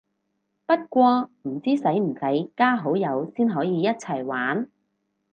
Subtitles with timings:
[0.65, 4.67] 不過唔知使唔使加好友先可以一齊玩